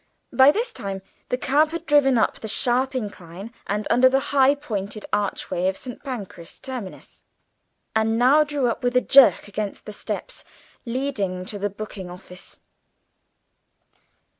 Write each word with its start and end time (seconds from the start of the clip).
By 0.33 0.49
this 0.49 0.73
time 0.73 1.03
the 1.29 1.37
cab 1.37 1.69
had 1.69 1.85
driven 1.85 2.17
up 2.17 2.39
the 2.39 2.47
sharp 2.47 2.95
incline, 2.95 3.53
and 3.67 3.85
under 3.91 4.09
the 4.09 4.19
high 4.33 4.55
pointed 4.55 5.05
archway 5.13 5.67
of 5.67 5.77
St. 5.77 6.03
Pancras 6.03 6.57
terminus, 6.57 7.23
and 7.95 8.17
now 8.17 8.43
drew 8.43 8.65
up 8.67 8.81
with 8.81 8.97
a 8.97 9.01
jerk 9.01 9.47
against 9.47 9.85
the 9.85 9.93
steps 9.93 10.43
leading 10.87 11.45
to 11.45 11.59
the 11.59 11.69
booking 11.69 12.09
office. 12.09 12.57